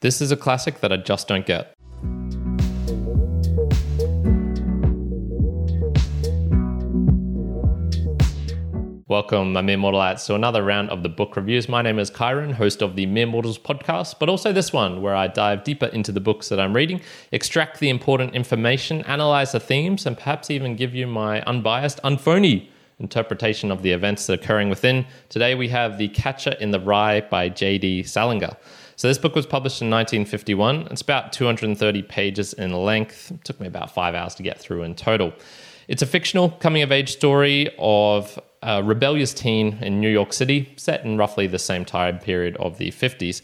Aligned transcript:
This 0.00 0.20
is 0.20 0.30
a 0.30 0.36
classic 0.36 0.78
that 0.78 0.92
I 0.92 0.96
just 0.98 1.26
don't 1.26 1.44
get. 1.44 1.74
Welcome, 9.08 9.54
my 9.54 9.60
Mere 9.60 9.76
Mortalites, 9.76 10.24
to 10.26 10.36
another 10.36 10.62
round 10.62 10.90
of 10.90 11.02
the 11.02 11.08
book 11.08 11.34
reviews. 11.34 11.68
My 11.68 11.82
name 11.82 11.98
is 11.98 12.12
Kyrin, 12.12 12.52
host 12.52 12.80
of 12.80 12.94
the 12.94 13.06
Mere 13.06 13.26
Mortals 13.26 13.58
podcast, 13.58 14.20
but 14.20 14.28
also 14.28 14.52
this 14.52 14.72
one 14.72 15.02
where 15.02 15.16
I 15.16 15.26
dive 15.26 15.64
deeper 15.64 15.86
into 15.86 16.12
the 16.12 16.20
books 16.20 16.48
that 16.50 16.60
I'm 16.60 16.76
reading, 16.76 17.00
extract 17.32 17.80
the 17.80 17.88
important 17.88 18.36
information, 18.36 19.02
analyze 19.02 19.50
the 19.50 19.58
themes, 19.58 20.06
and 20.06 20.16
perhaps 20.16 20.48
even 20.48 20.76
give 20.76 20.94
you 20.94 21.08
my 21.08 21.42
unbiased, 21.42 22.00
unphony 22.04 22.68
interpretation 22.98 23.70
of 23.70 23.82
the 23.82 23.92
events 23.92 24.26
that 24.26 24.40
are 24.40 24.42
occurring 24.42 24.68
within. 24.68 25.06
Today 25.28 25.54
we 25.54 25.68
have 25.68 25.98
The 25.98 26.08
Catcher 26.08 26.52
in 26.60 26.70
the 26.70 26.80
Rye 26.80 27.20
by 27.22 27.48
J.D. 27.48 28.02
Salinger. 28.02 28.56
So 28.96 29.06
this 29.06 29.18
book 29.18 29.36
was 29.36 29.46
published 29.46 29.80
in 29.80 29.90
1951. 29.90 30.88
It's 30.90 31.02
about 31.02 31.32
230 31.32 32.02
pages 32.02 32.52
in 32.54 32.72
length. 32.72 33.30
It 33.30 33.44
took 33.44 33.60
me 33.60 33.68
about 33.68 33.92
five 33.92 34.14
hours 34.14 34.34
to 34.34 34.42
get 34.42 34.58
through 34.58 34.82
in 34.82 34.96
total. 34.96 35.32
It's 35.86 36.02
a 36.02 36.06
fictional 36.06 36.50
coming 36.50 36.82
of 36.82 36.90
age 36.90 37.12
story 37.12 37.72
of 37.78 38.38
a 38.62 38.82
rebellious 38.82 39.32
teen 39.32 39.78
in 39.80 40.00
New 40.00 40.10
York 40.10 40.32
City, 40.32 40.72
set 40.76 41.04
in 41.04 41.16
roughly 41.16 41.46
the 41.46 41.58
same 41.60 41.84
time 41.84 42.18
period 42.18 42.56
of 42.56 42.78
the 42.78 42.90
50s. 42.90 43.42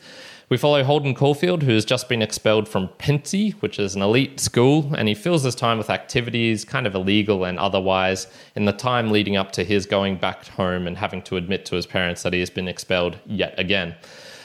We 0.51 0.59
follow 0.59 0.85
Holden 0.85 1.15
Caulfield, 1.15 1.63
who 1.63 1.73
has 1.73 1.87
just 1.87 2.07
been 2.07 2.21
expelled 2.21 2.69
from 2.69 2.91
Pencey, 2.99 3.51
which 3.61 3.79
is 3.79 3.95
an 3.95 4.03
elite 4.03 4.39
school, 4.39 4.93
and 4.95 5.09
he 5.09 5.15
fills 5.15 5.43
his 5.43 5.55
time 5.55 5.79
with 5.79 5.89
activities, 5.89 6.67
kind 6.67 6.87
of 6.87 6.95
illegal 6.95 7.45
and 7.45 7.59
otherwise, 7.59 8.27
in 8.55 8.67
the 8.67 8.73
time 8.73 9.11
leading 9.11 9.37
up 9.37 9.53
to 9.53 9.65
his 9.65 9.87
going 9.87 10.17
back 10.17 10.47
home 10.49 10.87
and 10.87 10.99
having 10.99 11.23
to 11.23 11.39
admit 11.39 11.65
to 11.67 11.77
his 11.77 11.87
parents 11.87 12.23
that 12.23 12.35
he 12.35 12.41
has 12.41 12.51
been 12.51 12.69
expelled 12.69 13.19
yet 13.25 13.55
again. 13.59 13.95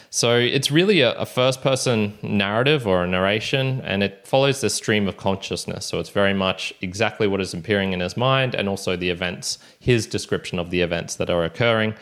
So 0.10 0.38
it's 0.38 0.72
really 0.72 1.02
a, 1.02 1.14
a 1.16 1.26
first 1.26 1.62
person 1.62 2.18
narrative 2.24 2.88
or 2.88 3.04
a 3.04 3.08
narration, 3.08 3.82
and 3.82 4.02
it 4.02 4.26
follows 4.26 4.62
the 4.62 4.70
stream 4.70 5.06
of 5.08 5.18
consciousness. 5.18 5.86
So 5.86 6.00
it's 6.00 6.10
very 6.10 6.34
much 6.34 6.74
exactly 6.82 7.28
what 7.28 7.42
is 7.42 7.54
appearing 7.54 7.92
in 7.92 8.00
his 8.00 8.16
mind 8.16 8.56
and 8.56 8.70
also 8.70 8.96
the 8.96 9.10
events, 9.10 9.60
his 9.80 10.08
description 10.08 10.60
of 10.60 10.72
the 10.72 10.82
events 10.82 11.18
that 11.18 11.30
are 11.30 11.44
occurring. 11.44 11.94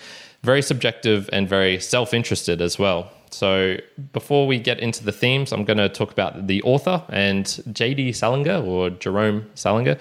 Very 0.44 0.62
subjective 0.62 1.30
and 1.34 1.50
very 1.50 1.80
self 1.80 2.14
interested 2.14 2.62
as 2.62 2.78
well. 2.78 3.12
So, 3.30 3.78
before 4.14 4.48
we 4.48 4.60
get 4.60 4.80
into 4.80 5.04
the 5.04 5.12
themes, 5.12 5.52
I'm 5.52 5.66
going 5.66 5.78
to 5.78 5.90
talk 5.90 6.12
about 6.12 6.48
the 6.48 6.62
author 6.64 7.04
and 7.10 7.62
J.D. 7.72 8.14
Salinger 8.14 8.62
or 8.62 8.90
Jerome 8.90 9.50
Salinger. 9.56 9.98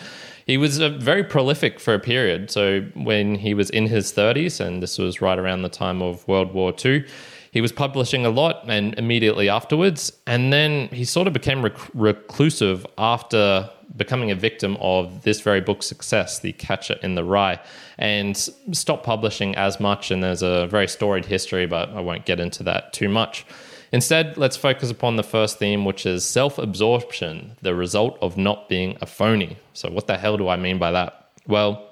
He 0.46 0.56
was 0.56 0.80
uh, 0.80 0.90
very 0.90 1.24
prolific 1.24 1.80
for 1.80 1.92
a 1.92 1.98
period. 1.98 2.50
So, 2.52 2.82
when 2.94 3.34
he 3.34 3.52
was 3.52 3.68
in 3.68 3.88
his 3.88 4.12
30s, 4.12 4.60
and 4.60 4.80
this 4.80 4.96
was 4.96 5.20
right 5.20 5.38
around 5.38 5.62
the 5.62 5.68
time 5.68 6.00
of 6.00 6.26
World 6.28 6.54
War 6.54 6.72
II, 6.84 7.04
he 7.50 7.60
was 7.60 7.72
publishing 7.72 8.24
a 8.24 8.30
lot 8.30 8.64
and 8.68 8.94
immediately 8.98 9.48
afterwards. 9.48 10.12
And 10.26 10.52
then 10.52 10.88
he 10.88 11.04
sort 11.04 11.26
of 11.26 11.32
became 11.32 11.62
rec- 11.62 11.94
reclusive 11.94 12.86
after 12.96 13.68
becoming 13.96 14.30
a 14.30 14.34
victim 14.34 14.76
of 14.80 15.22
this 15.22 15.40
very 15.40 15.60
book's 15.60 15.86
success, 15.86 16.38
The 16.38 16.52
Catcher 16.52 16.98
in 17.02 17.14
the 17.14 17.24
Rye, 17.24 17.58
and 17.98 18.36
stopped 18.36 19.04
publishing 19.04 19.56
as 19.56 19.80
much. 19.80 20.10
And 20.10 20.22
there's 20.22 20.42
a 20.42 20.66
very 20.68 20.86
storied 20.86 21.24
history, 21.24 21.66
but 21.66 21.88
I 21.90 22.00
won't 22.00 22.24
get 22.24 22.38
into 22.38 22.62
that 22.64 22.92
too 22.92 23.08
much. 23.08 23.46
Instead, 23.92 24.36
let's 24.36 24.56
focus 24.56 24.90
upon 24.90 25.16
the 25.16 25.22
first 25.22 25.58
theme, 25.58 25.84
which 25.84 26.06
is 26.06 26.24
self 26.24 26.58
absorption, 26.58 27.56
the 27.62 27.74
result 27.74 28.18
of 28.20 28.36
not 28.36 28.68
being 28.68 28.96
a 29.00 29.06
phony. 29.06 29.58
So, 29.72 29.90
what 29.90 30.06
the 30.06 30.16
hell 30.16 30.36
do 30.36 30.48
I 30.48 30.56
mean 30.56 30.78
by 30.78 30.90
that? 30.92 31.30
Well, 31.46 31.90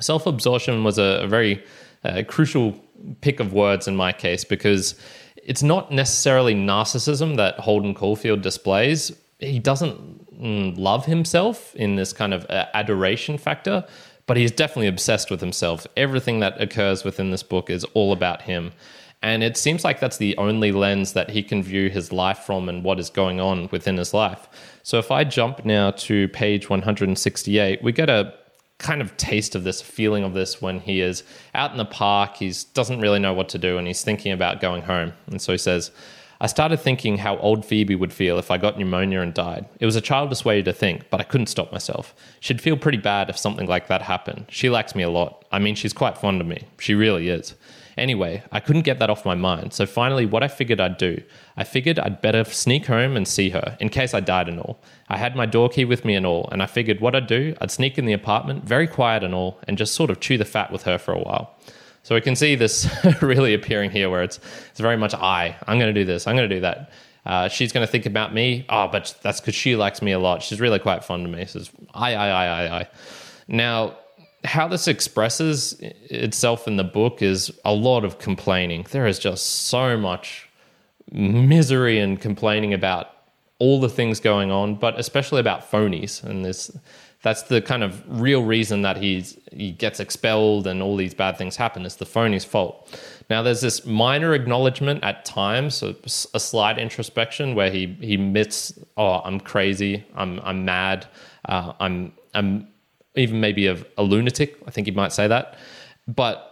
self 0.00 0.26
absorption 0.26 0.84
was 0.84 0.98
a, 0.98 1.20
a 1.22 1.26
very 1.26 1.64
uh, 2.04 2.22
crucial 2.26 2.74
pick 3.20 3.40
of 3.40 3.52
words 3.52 3.86
in 3.86 3.96
my 3.96 4.12
case 4.12 4.44
because 4.44 4.94
it's 5.36 5.62
not 5.62 5.90
necessarily 5.92 6.54
narcissism 6.54 7.36
that 7.36 7.58
Holden 7.60 7.94
Caulfield 7.94 8.42
displays. 8.42 9.12
He 9.38 9.58
doesn't 9.58 10.40
mm, 10.40 10.76
love 10.76 11.06
himself 11.06 11.74
in 11.76 11.96
this 11.96 12.12
kind 12.12 12.34
of 12.34 12.44
uh, 12.50 12.66
adoration 12.74 13.38
factor, 13.38 13.86
but 14.26 14.36
he's 14.36 14.50
definitely 14.50 14.88
obsessed 14.88 15.30
with 15.30 15.40
himself. 15.40 15.86
Everything 15.96 16.40
that 16.40 16.60
occurs 16.60 17.04
within 17.04 17.30
this 17.30 17.42
book 17.42 17.70
is 17.70 17.84
all 17.94 18.12
about 18.12 18.42
him. 18.42 18.72
And 19.22 19.42
it 19.42 19.56
seems 19.56 19.84
like 19.84 19.98
that's 19.98 20.18
the 20.18 20.36
only 20.36 20.70
lens 20.70 21.12
that 21.14 21.30
he 21.30 21.42
can 21.42 21.62
view 21.62 21.90
his 21.90 22.12
life 22.12 22.38
from 22.38 22.68
and 22.68 22.84
what 22.84 23.00
is 23.00 23.10
going 23.10 23.40
on 23.40 23.68
within 23.72 23.96
his 23.96 24.14
life. 24.14 24.48
So 24.84 24.98
if 24.98 25.10
I 25.10 25.24
jump 25.24 25.64
now 25.64 25.90
to 25.92 26.28
page 26.28 26.70
168, 26.70 27.82
we 27.82 27.92
get 27.92 28.08
a 28.08 28.34
kind 28.78 29.02
of 29.02 29.16
taste 29.16 29.56
of 29.56 29.64
this 29.64 29.82
feeling 29.82 30.22
of 30.22 30.34
this 30.34 30.62
when 30.62 30.78
he 30.78 31.00
is 31.00 31.24
out 31.54 31.72
in 31.72 31.78
the 31.78 31.84
park. 31.84 32.36
He 32.36 32.52
doesn't 32.74 33.00
really 33.00 33.18
know 33.18 33.34
what 33.34 33.48
to 33.50 33.58
do 33.58 33.76
and 33.76 33.86
he's 33.86 34.02
thinking 34.02 34.32
about 34.32 34.60
going 34.60 34.82
home. 34.82 35.12
And 35.26 35.42
so 35.42 35.52
he 35.52 35.58
says 35.58 35.90
i 36.40 36.46
started 36.46 36.76
thinking 36.76 37.18
how 37.18 37.36
old 37.38 37.64
phoebe 37.64 37.96
would 37.96 38.12
feel 38.12 38.38
if 38.38 38.48
i 38.48 38.56
got 38.56 38.78
pneumonia 38.78 39.20
and 39.20 39.34
died. 39.34 39.66
It 39.80 39.86
was 39.86 39.96
a 39.96 40.00
childish 40.00 40.44
way 40.44 40.62
to 40.62 40.72
think 40.72 41.10
but 41.10 41.20
i 41.20 41.24
couldn't 41.24 41.48
stop 41.48 41.72
myself. 41.72 42.14
She'd 42.38 42.60
feel 42.60 42.76
pretty 42.76 42.98
bad 42.98 43.28
if 43.28 43.36
something 43.36 43.66
like 43.66 43.88
that 43.88 44.02
happened. 44.02 44.46
She 44.48 44.70
likes 44.70 44.94
me 44.94 45.02
a 45.02 45.10
lot. 45.10 45.44
I 45.50 45.58
mean 45.58 45.74
she's 45.74 45.92
quite 45.92 46.16
fond 46.16 46.40
of 46.40 46.46
me. 46.46 46.62
She 46.78 46.94
really 46.94 47.28
is 47.28 47.56
Anyway, 47.98 48.42
I 48.52 48.60
couldn't 48.60 48.82
get 48.82 48.98
that 48.98 49.10
off 49.10 49.24
my 49.24 49.34
mind. 49.34 49.72
So 49.72 49.86
finally, 49.86 50.26
what 50.26 50.42
I 50.42 50.48
figured 50.48 50.80
I'd 50.80 50.98
do, 50.98 51.22
I 51.56 51.64
figured 51.64 51.98
I'd 51.98 52.20
better 52.20 52.44
sneak 52.44 52.86
home 52.86 53.16
and 53.16 53.26
see 53.26 53.50
her 53.50 53.76
in 53.80 53.88
case 53.88 54.14
I 54.14 54.20
died 54.20 54.48
and 54.48 54.58
all. 54.60 54.80
I 55.08 55.16
had 55.16 55.36
my 55.36 55.46
door 55.46 55.68
key 55.68 55.84
with 55.84 56.04
me 56.04 56.14
and 56.14 56.24
all, 56.24 56.48
and 56.52 56.62
I 56.62 56.66
figured 56.66 57.00
what 57.00 57.14
I'd 57.14 57.26
do, 57.26 57.54
I'd 57.60 57.70
sneak 57.70 57.98
in 57.98 58.06
the 58.06 58.12
apartment, 58.12 58.64
very 58.64 58.86
quiet 58.86 59.22
and 59.24 59.34
all, 59.34 59.58
and 59.66 59.76
just 59.76 59.94
sort 59.94 60.10
of 60.10 60.20
chew 60.20 60.38
the 60.38 60.44
fat 60.44 60.72
with 60.72 60.84
her 60.84 60.98
for 60.98 61.12
a 61.12 61.18
while. 61.18 61.54
So 62.02 62.14
we 62.14 62.20
can 62.20 62.36
see 62.36 62.54
this 62.54 62.88
really 63.22 63.52
appearing 63.52 63.90
here 63.90 64.08
where 64.08 64.22
it's, 64.22 64.38
it's 64.70 64.80
very 64.80 64.96
much 64.96 65.14
I. 65.14 65.56
I'm 65.66 65.78
going 65.78 65.92
to 65.92 66.00
do 66.00 66.06
this, 66.06 66.26
I'm 66.26 66.36
going 66.36 66.48
to 66.48 66.56
do 66.56 66.60
that. 66.62 66.90
Uh, 67.26 67.48
she's 67.48 67.72
going 67.72 67.86
to 67.86 67.90
think 67.90 68.06
about 68.06 68.32
me. 68.32 68.64
Oh, 68.70 68.88
but 68.88 69.14
that's 69.22 69.40
because 69.40 69.54
she 69.54 69.76
likes 69.76 70.00
me 70.00 70.12
a 70.12 70.18
lot. 70.18 70.42
She's 70.42 70.60
really 70.60 70.78
quite 70.78 71.04
fond 71.04 71.26
of 71.26 71.32
me. 71.32 71.44
Says 71.44 71.70
I, 71.92 72.14
I, 72.14 72.28
I, 72.28 72.46
I, 72.46 72.78
I. 72.78 72.88
Now, 73.48 73.98
how 74.44 74.68
this 74.68 74.86
expresses 74.86 75.76
itself 75.80 76.68
in 76.68 76.76
the 76.76 76.84
book 76.84 77.22
is 77.22 77.50
a 77.64 77.72
lot 77.72 78.04
of 78.04 78.18
complaining. 78.18 78.86
There 78.90 79.06
is 79.06 79.18
just 79.18 79.66
so 79.66 79.96
much 79.96 80.48
misery 81.10 81.98
and 81.98 82.20
complaining 82.20 82.72
about 82.72 83.10
all 83.58 83.80
the 83.80 83.88
things 83.88 84.20
going 84.20 84.50
on, 84.50 84.76
but 84.76 84.98
especially 84.98 85.40
about 85.40 85.70
phonies. 85.70 86.22
And 86.22 86.44
this 86.44 86.70
that's 87.22 87.42
the 87.42 87.60
kind 87.60 87.82
of 87.82 88.02
real 88.06 88.44
reason 88.44 88.82
that 88.82 88.96
he's 88.96 89.36
he 89.52 89.72
gets 89.72 89.98
expelled 89.98 90.68
and 90.68 90.80
all 90.80 90.96
these 90.96 91.14
bad 91.14 91.36
things 91.36 91.56
happen. 91.56 91.84
It's 91.84 91.96
the 91.96 92.06
phony's 92.06 92.44
fault. 92.44 92.96
Now 93.28 93.42
there's 93.42 93.60
this 93.60 93.84
minor 93.84 94.34
acknowledgement 94.34 95.02
at 95.02 95.24
times, 95.24 95.74
so 95.74 95.96
a 96.32 96.40
slight 96.40 96.78
introspection 96.78 97.56
where 97.56 97.70
he 97.70 97.96
he 98.00 98.14
admits, 98.14 98.78
"Oh, 98.96 99.20
I'm 99.24 99.40
crazy. 99.40 100.04
I'm 100.14 100.38
I'm 100.44 100.64
mad. 100.64 101.06
Uh, 101.44 101.72
I'm 101.80 102.12
I'm 102.34 102.68
even 103.16 103.40
maybe 103.40 103.66
of 103.66 103.86
a 103.96 104.02
lunatic. 104.02 104.58
I 104.66 104.70
think 104.70 104.86
he 104.86 104.92
might 104.92 105.12
say 105.12 105.28
that. 105.28 105.56
But 106.06 106.44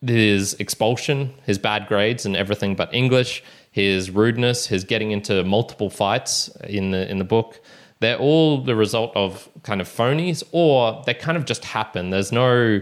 his 0.00 0.54
expulsion, 0.54 1.34
his 1.44 1.58
bad 1.58 1.86
grades, 1.88 2.24
and 2.24 2.36
everything 2.36 2.74
but 2.74 2.92
English, 2.94 3.42
his 3.70 4.10
rudeness, 4.10 4.66
his 4.66 4.84
getting 4.84 5.10
into 5.10 5.42
multiple 5.44 5.90
fights 5.90 6.48
in 6.64 6.90
the 6.90 7.10
in 7.10 7.18
the 7.18 7.24
book, 7.24 7.60
they're 8.00 8.18
all 8.18 8.62
the 8.62 8.76
result 8.76 9.12
of 9.16 9.48
kind 9.62 9.80
of 9.80 9.88
phonies, 9.88 10.42
or 10.52 11.02
they 11.06 11.14
kind 11.14 11.36
of 11.36 11.44
just 11.44 11.64
happen. 11.64 12.10
There's 12.10 12.32
no 12.32 12.80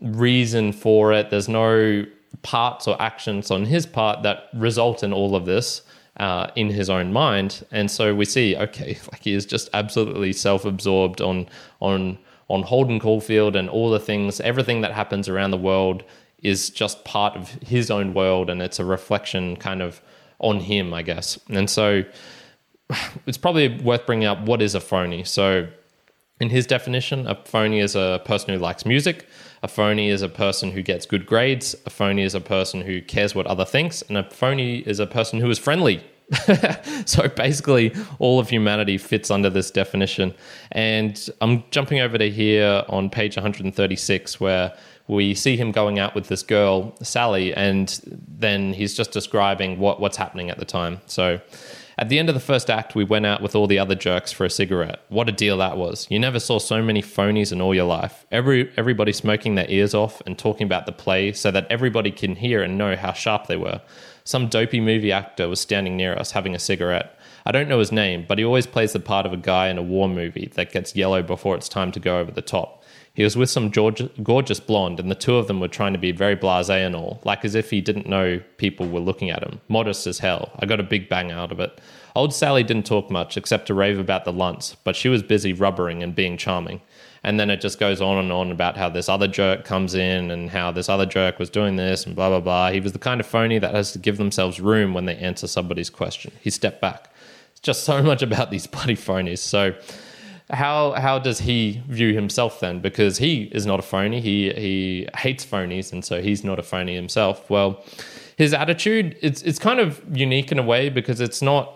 reason 0.00 0.72
for 0.72 1.12
it. 1.12 1.30
There's 1.30 1.48
no 1.48 2.04
parts 2.42 2.86
or 2.86 3.00
actions 3.00 3.50
on 3.50 3.64
his 3.64 3.86
part 3.86 4.22
that 4.22 4.48
result 4.54 5.02
in 5.02 5.12
all 5.12 5.34
of 5.36 5.46
this. 5.46 5.82
Uh, 6.16 6.50
in 6.56 6.68
his 6.68 6.90
own 6.90 7.12
mind, 7.12 7.64
and 7.70 7.88
so 7.88 8.12
we 8.12 8.24
see, 8.24 8.56
okay, 8.56 8.98
like 9.12 9.22
he 9.22 9.34
is 9.34 9.46
just 9.46 9.70
absolutely 9.72 10.32
self-absorbed 10.32 11.20
on 11.20 11.46
on 11.78 12.18
on 12.48 12.62
Holden 12.62 12.98
Caulfield 12.98 13.56
and 13.56 13.68
all 13.68 13.90
the 13.90 14.00
things, 14.00 14.40
everything 14.40 14.80
that 14.80 14.92
happens 14.92 15.28
around 15.28 15.50
the 15.50 15.58
world 15.58 16.02
is 16.42 16.70
just 16.70 17.04
part 17.04 17.36
of 17.36 17.50
his 17.62 17.90
own 17.90 18.14
world 18.14 18.48
and 18.48 18.62
it's 18.62 18.78
a 18.78 18.84
reflection 18.84 19.56
kind 19.56 19.82
of 19.82 20.00
on 20.38 20.60
him, 20.60 20.94
I 20.94 21.02
guess. 21.02 21.38
And 21.48 21.68
so 21.68 22.04
it's 23.26 23.38
probably 23.38 23.80
worth 23.80 24.06
bringing 24.06 24.26
up 24.26 24.40
what 24.40 24.62
is 24.62 24.74
a 24.74 24.80
phony. 24.80 25.24
So, 25.24 25.68
in 26.40 26.50
his 26.50 26.68
definition, 26.68 27.26
a 27.26 27.34
phony 27.34 27.80
is 27.80 27.96
a 27.96 28.22
person 28.24 28.54
who 28.54 28.60
likes 28.60 28.86
music. 28.86 29.26
A 29.64 29.66
phony 29.66 30.08
is 30.08 30.22
a 30.22 30.28
person 30.28 30.70
who 30.70 30.82
gets 30.82 31.04
good 31.04 31.26
grades. 31.26 31.74
A 31.84 31.90
phony 31.90 32.22
is 32.22 32.32
a 32.32 32.40
person 32.40 32.82
who 32.82 33.02
cares 33.02 33.34
what 33.34 33.48
other 33.48 33.64
thinks. 33.64 34.02
And 34.02 34.16
a 34.16 34.22
phony 34.30 34.78
is 34.78 35.00
a 35.00 35.06
person 35.06 35.40
who 35.40 35.50
is 35.50 35.58
friendly 35.58 36.04
so 37.06 37.28
basically, 37.28 37.94
all 38.18 38.38
of 38.38 38.50
humanity 38.50 38.98
fits 38.98 39.30
under 39.30 39.48
this 39.48 39.70
definition. 39.70 40.34
And 40.72 41.28
I'm 41.40 41.64
jumping 41.70 42.00
over 42.00 42.18
to 42.18 42.30
here 42.30 42.84
on 42.88 43.08
page 43.10 43.36
136, 43.36 44.40
where 44.40 44.76
we 45.06 45.34
see 45.34 45.56
him 45.56 45.72
going 45.72 45.98
out 45.98 46.14
with 46.14 46.28
this 46.28 46.42
girl, 46.42 46.94
Sally, 47.02 47.54
and 47.54 47.98
then 48.28 48.74
he's 48.74 48.94
just 48.94 49.10
describing 49.10 49.78
what, 49.78 50.00
what's 50.00 50.18
happening 50.18 50.50
at 50.50 50.58
the 50.58 50.66
time. 50.66 51.00
So 51.06 51.40
at 51.98 52.08
the 52.08 52.18
end 52.18 52.28
of 52.28 52.34
the 52.34 52.40
first 52.40 52.70
act, 52.70 52.94
we 52.94 53.02
went 53.02 53.26
out 53.26 53.42
with 53.42 53.56
all 53.56 53.66
the 53.66 53.78
other 53.78 53.96
jerks 53.96 54.30
for 54.30 54.44
a 54.44 54.50
cigarette. 54.50 55.00
What 55.08 55.28
a 55.28 55.32
deal 55.32 55.58
that 55.58 55.76
was. 55.76 56.06
You 56.08 56.18
never 56.18 56.38
saw 56.38 56.58
so 56.58 56.80
many 56.80 57.02
phonies 57.02 57.52
in 57.52 57.60
all 57.60 57.74
your 57.74 57.86
life. 57.86 58.24
Every 58.30 58.72
everybody 58.76 59.12
smoking 59.12 59.56
their 59.56 59.68
ears 59.68 59.94
off 59.94 60.22
and 60.24 60.38
talking 60.38 60.64
about 60.64 60.86
the 60.86 60.92
play 60.92 61.32
so 61.32 61.50
that 61.50 61.66
everybody 61.68 62.12
can 62.12 62.36
hear 62.36 62.62
and 62.62 62.78
know 62.78 62.94
how 62.94 63.12
sharp 63.12 63.48
they 63.48 63.56
were. 63.56 63.80
some 64.28 64.46
dopey 64.46 64.78
movie 64.78 65.10
actor 65.10 65.48
was 65.48 65.58
standing 65.58 65.96
near 65.96 66.14
us 66.14 66.32
having 66.32 66.54
a 66.54 66.58
cigarette. 66.58 67.18
I 67.46 67.50
don't 67.50 67.66
know 67.66 67.78
his 67.78 67.90
name, 67.90 68.26
but 68.28 68.36
he 68.36 68.44
always 68.44 68.66
plays 68.66 68.92
the 68.92 69.00
part 69.00 69.24
of 69.24 69.32
a 69.32 69.38
guy 69.38 69.68
in 69.68 69.78
a 69.78 69.82
war 69.82 70.06
movie 70.06 70.52
that 70.54 70.70
gets 70.70 70.94
yellow 70.94 71.22
before 71.22 71.56
it's 71.56 71.66
time 71.66 71.92
to 71.92 72.00
go 72.00 72.18
over 72.18 72.30
the 72.30 72.42
top. 72.42 72.77
He 73.18 73.24
was 73.24 73.36
with 73.36 73.50
some 73.50 73.70
gorgeous 73.70 74.60
blonde, 74.60 75.00
and 75.00 75.10
the 75.10 75.16
two 75.16 75.38
of 75.38 75.48
them 75.48 75.58
were 75.58 75.66
trying 75.66 75.92
to 75.92 75.98
be 75.98 76.12
very 76.12 76.36
blase 76.36 76.70
and 76.70 76.94
all, 76.94 77.20
like 77.24 77.44
as 77.44 77.56
if 77.56 77.68
he 77.68 77.80
didn't 77.80 78.06
know 78.06 78.40
people 78.58 78.86
were 78.88 79.00
looking 79.00 79.28
at 79.28 79.42
him. 79.42 79.60
Modest 79.66 80.06
as 80.06 80.20
hell. 80.20 80.52
I 80.60 80.66
got 80.66 80.78
a 80.78 80.84
big 80.84 81.08
bang 81.08 81.32
out 81.32 81.50
of 81.50 81.58
it. 81.58 81.80
Old 82.14 82.32
Sally 82.32 82.62
didn't 82.62 82.86
talk 82.86 83.10
much 83.10 83.36
except 83.36 83.66
to 83.66 83.74
rave 83.74 83.98
about 83.98 84.24
the 84.24 84.32
lunts, 84.32 84.76
but 84.84 84.94
she 84.94 85.08
was 85.08 85.24
busy 85.24 85.52
rubbering 85.52 86.00
and 86.00 86.14
being 86.14 86.36
charming. 86.36 86.80
And 87.24 87.40
then 87.40 87.50
it 87.50 87.60
just 87.60 87.80
goes 87.80 88.00
on 88.00 88.18
and 88.18 88.30
on 88.30 88.52
about 88.52 88.76
how 88.76 88.88
this 88.88 89.08
other 89.08 89.26
jerk 89.26 89.64
comes 89.64 89.96
in 89.96 90.30
and 90.30 90.50
how 90.50 90.70
this 90.70 90.88
other 90.88 91.04
jerk 91.04 91.40
was 91.40 91.50
doing 91.50 91.74
this 91.74 92.06
and 92.06 92.14
blah, 92.14 92.28
blah, 92.28 92.38
blah. 92.38 92.70
He 92.70 92.78
was 92.78 92.92
the 92.92 93.00
kind 93.00 93.18
of 93.18 93.26
phony 93.26 93.58
that 93.58 93.74
has 93.74 93.90
to 93.94 93.98
give 93.98 94.18
themselves 94.18 94.60
room 94.60 94.94
when 94.94 95.06
they 95.06 95.16
answer 95.16 95.48
somebody's 95.48 95.90
question. 95.90 96.30
He 96.40 96.50
stepped 96.50 96.80
back. 96.80 97.12
It's 97.50 97.60
just 97.62 97.82
so 97.82 98.00
much 98.00 98.22
about 98.22 98.52
these 98.52 98.68
bloody 98.68 98.94
phonies. 98.94 99.38
So, 99.38 99.74
how 100.50 100.92
how 100.92 101.18
does 101.18 101.40
he 101.40 101.82
view 101.88 102.14
himself 102.14 102.60
then? 102.60 102.80
Because 102.80 103.18
he 103.18 103.44
is 103.52 103.66
not 103.66 103.78
a 103.78 103.82
phony. 103.82 104.20
He 104.20 104.50
he 104.52 105.08
hates 105.16 105.44
phonies, 105.44 105.92
and 105.92 106.04
so 106.04 106.22
he's 106.22 106.42
not 106.42 106.58
a 106.58 106.62
phony 106.62 106.94
himself. 106.94 107.50
Well, 107.50 107.84
his 108.36 108.54
attitude 108.54 109.16
it's 109.20 109.42
it's 109.42 109.58
kind 109.58 109.78
of 109.78 110.02
unique 110.10 110.50
in 110.50 110.58
a 110.58 110.62
way 110.62 110.88
because 110.88 111.20
it's 111.20 111.42
not 111.42 111.74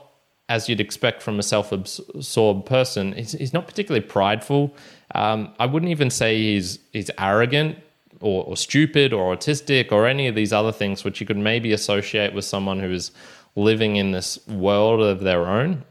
as 0.49 0.69
you'd 0.69 0.81
expect 0.81 1.23
from 1.23 1.39
a 1.39 1.43
self-absorbed 1.43 2.67
person. 2.67 3.13
He's, 3.13 3.33
he's 3.33 3.53
not 3.53 3.67
particularly 3.67 4.05
prideful. 4.05 4.75
Um, 5.15 5.55
I 5.59 5.67
wouldn't 5.67 5.91
even 5.91 6.11
say 6.11 6.37
he's 6.37 6.79
he's 6.93 7.11
arrogant 7.19 7.79
or, 8.21 8.45
or 8.45 8.57
stupid 8.57 9.13
or 9.13 9.37
autistic 9.37 9.93
or 9.93 10.07
any 10.07 10.29
of 10.29 10.35
these 10.35 10.53
other 10.53 10.73
things 10.73 11.05
which 11.05 11.21
you 11.21 11.27
could 11.27 11.37
maybe 11.37 11.73
associate 11.73 12.33
with 12.33 12.45
someone 12.45 12.81
who 12.81 12.91
is 12.91 13.13
living 13.55 13.97
in 13.97 14.13
this 14.13 14.39
world 14.49 15.03
of 15.03 15.21
their 15.21 15.47
own 15.47 15.85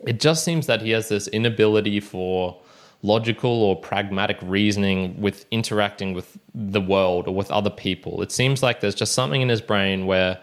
it 0.00 0.20
just 0.20 0.44
seems 0.44 0.66
that 0.66 0.82
he 0.82 0.90
has 0.90 1.08
this 1.08 1.28
inability 1.28 2.00
for 2.00 2.60
logical 3.02 3.50
or 3.50 3.76
pragmatic 3.76 4.38
reasoning 4.42 5.20
with 5.20 5.46
interacting 5.50 6.12
with 6.12 6.38
the 6.54 6.80
world 6.80 7.28
or 7.28 7.34
with 7.34 7.50
other 7.50 7.70
people. 7.70 8.22
It 8.22 8.32
seems 8.32 8.62
like 8.62 8.80
there's 8.80 8.94
just 8.94 9.12
something 9.12 9.42
in 9.42 9.48
his 9.48 9.60
brain 9.60 10.06
where 10.06 10.40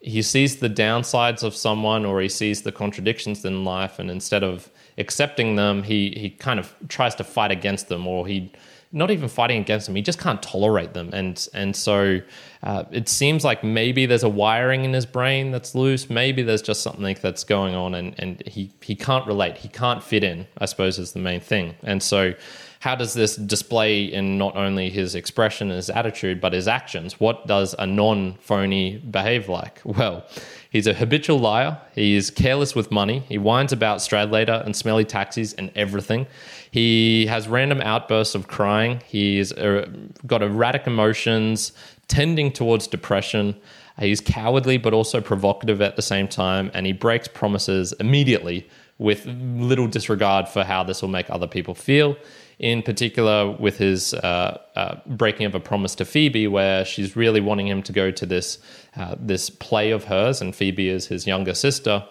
he 0.00 0.22
sees 0.22 0.56
the 0.56 0.68
downsides 0.68 1.42
of 1.42 1.54
someone 1.54 2.04
or 2.04 2.20
he 2.20 2.28
sees 2.28 2.62
the 2.62 2.72
contradictions 2.72 3.44
in 3.44 3.64
life 3.64 3.98
and 3.98 4.10
instead 4.10 4.42
of 4.42 4.70
accepting 4.96 5.56
them 5.56 5.82
he 5.82 6.10
he 6.16 6.30
kind 6.30 6.58
of 6.58 6.74
tries 6.88 7.14
to 7.14 7.24
fight 7.24 7.50
against 7.50 7.88
them 7.88 8.06
or 8.06 8.26
he 8.26 8.50
not 8.92 9.10
even 9.10 9.28
fighting 9.28 9.60
against 9.60 9.86
them. 9.86 9.94
He 9.94 10.02
just 10.02 10.18
can't 10.18 10.42
tolerate 10.42 10.94
them, 10.94 11.10
and 11.12 11.46
and 11.54 11.76
so 11.76 12.20
uh, 12.62 12.84
it 12.90 13.08
seems 13.08 13.44
like 13.44 13.62
maybe 13.62 14.06
there's 14.06 14.24
a 14.24 14.28
wiring 14.28 14.84
in 14.84 14.92
his 14.92 15.06
brain 15.06 15.50
that's 15.52 15.74
loose. 15.74 16.10
Maybe 16.10 16.42
there's 16.42 16.62
just 16.62 16.82
something 16.82 17.16
that's 17.20 17.44
going 17.44 17.74
on, 17.74 17.94
and 17.94 18.14
and 18.18 18.42
he 18.46 18.72
he 18.82 18.96
can't 18.96 19.26
relate. 19.26 19.58
He 19.58 19.68
can't 19.68 20.02
fit 20.02 20.24
in. 20.24 20.46
I 20.58 20.66
suppose 20.66 20.98
is 20.98 21.12
the 21.12 21.20
main 21.20 21.40
thing, 21.40 21.74
and 21.82 22.02
so. 22.02 22.34
How 22.80 22.94
does 22.94 23.14
this 23.14 23.36
display 23.36 24.04
in 24.04 24.36
not 24.36 24.56
only 24.56 24.90
his 24.90 25.14
expression 25.14 25.68
and 25.68 25.76
his 25.76 25.90
attitude, 25.90 26.40
but 26.40 26.52
his 26.52 26.66
actions? 26.66 27.20
What 27.20 27.46
does 27.46 27.74
a 27.78 27.86
non 27.86 28.34
phony 28.40 28.98
behave 28.98 29.48
like? 29.48 29.80
Well, 29.84 30.26
He's 30.70 30.86
a 30.86 30.94
habitual 30.94 31.40
liar. 31.40 31.78
He 31.96 32.14
is 32.14 32.30
careless 32.30 32.76
with 32.76 32.92
money. 32.92 33.24
He 33.28 33.38
whines 33.38 33.72
about 33.72 33.98
Stradlater 33.98 34.64
and 34.64 34.74
smelly 34.74 35.04
taxis 35.04 35.52
and 35.52 35.72
everything. 35.74 36.28
He 36.70 37.26
has 37.26 37.48
random 37.48 37.80
outbursts 37.80 38.36
of 38.36 38.46
crying. 38.46 39.02
He's 39.04 39.52
uh, 39.52 39.88
got 40.28 40.42
erratic 40.42 40.86
emotions, 40.86 41.72
tending 42.06 42.52
towards 42.52 42.86
depression. 42.86 43.56
He's 43.98 44.20
cowardly 44.20 44.78
but 44.78 44.94
also 44.94 45.20
provocative 45.20 45.82
at 45.82 45.96
the 45.96 46.02
same 46.02 46.28
time, 46.28 46.70
and 46.72 46.86
he 46.86 46.92
breaks 46.92 47.26
promises 47.26 47.92
immediately 47.94 48.68
with 48.98 49.26
little 49.26 49.88
disregard 49.88 50.48
for 50.48 50.62
how 50.62 50.84
this 50.84 51.02
will 51.02 51.08
make 51.08 51.28
other 51.30 51.48
people 51.48 51.74
feel 51.74 52.16
in 52.60 52.82
particular 52.82 53.50
with 53.50 53.78
his 53.78 54.12
uh, 54.12 54.60
uh, 54.76 54.96
breaking 55.06 55.46
of 55.46 55.54
a 55.54 55.60
promise 55.60 55.94
to 55.94 56.04
Phoebe, 56.04 56.46
where 56.46 56.84
she's 56.84 57.16
really 57.16 57.40
wanting 57.40 57.66
him 57.66 57.82
to 57.82 57.92
go 57.92 58.10
to 58.10 58.26
this 58.26 58.58
uh, 58.96 59.16
this 59.18 59.48
play 59.48 59.90
of 59.90 60.04
hers, 60.04 60.42
and 60.42 60.54
Phoebe 60.54 60.88
is 60.88 61.06
his 61.06 61.26
younger 61.26 61.54
sister. 61.54 62.04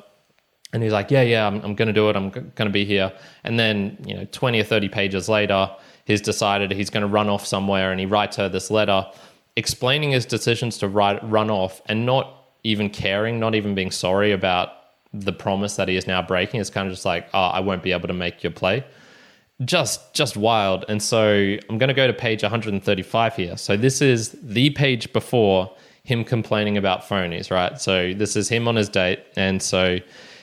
And 0.74 0.82
he's 0.82 0.92
like, 0.92 1.12
"Yeah, 1.12 1.22
yeah, 1.22 1.46
I'm, 1.46 1.62
I'm 1.62 1.76
going 1.76 1.88
to 1.88 1.94
do 1.94 2.10
it. 2.10 2.16
I'm 2.16 2.32
g- 2.32 2.42
going 2.56 2.68
to 2.68 2.72
be 2.72 2.84
here." 2.84 3.14
And 3.44 3.60
then, 3.60 3.98
you 4.06 4.16
know, 4.16 4.26
twenty 4.32 4.60
or 4.60 4.64
thirty 4.64 4.90
pages 4.90 5.30
later, 5.30 5.70
he's 6.06 6.22
decided 6.22 6.72
he's 6.72 6.90
going 6.90 7.02
to 7.02 7.08
run 7.08 7.30
off 7.30 7.46
somewhere, 7.46 7.92
and 7.92 8.00
he 8.00 8.08
writes 8.08 8.38
her 8.38 8.50
this 8.50 8.72
letter 8.72 9.06
explaining 9.56 10.12
his 10.12 10.26
decisions 10.26 10.78
to 10.78 10.88
write, 10.88 11.20
run 11.30 11.52
off, 11.52 11.82
and 11.88 12.06
not 12.06 12.46
even 12.64 12.90
caring, 12.90 13.40
not 13.40 13.54
even 13.56 13.76
being 13.76 13.92
sorry 13.92 14.32
about 14.32 14.70
the 15.14 15.34
promise 15.34 15.76
that 15.76 15.88
he 15.88 15.96
is 15.96 16.08
now 16.08 16.22
breaking. 16.22 16.62
It's 16.62 16.70
kind 16.70 16.88
of 16.88 16.94
just 16.94 17.06
like, 17.06 17.28
"Oh, 17.36 17.40
I 17.40 17.60
won't 17.60 17.84
be 17.84 17.92
able 17.92 18.08
to 18.08 18.14
make 18.16 18.42
your 18.42 18.52
play." 18.52 18.84
Just 19.66 20.14
just 20.14 20.38
wild. 20.38 20.86
And 20.88 21.02
so 21.02 21.58
I'm 21.70 21.78
going 21.78 21.90
to 21.90 21.94
go 21.94 22.08
to 22.08 22.14
page 22.14 22.44
135 22.44 23.36
here. 23.36 23.58
So 23.58 23.76
this 23.76 24.02
is 24.02 24.38
the 24.42 24.70
page 24.72 25.12
before 25.14 25.72
him 26.04 26.24
complaining 26.24 26.78
about 26.78 27.04
phonies, 27.04 27.52
right? 27.52 27.80
So 27.80 28.14
this 28.14 28.36
is 28.36 28.50
him 28.50 28.68
on 28.68 28.76
his 28.76 28.90
date, 28.90 29.20
and 29.36 29.62
so 29.62 30.00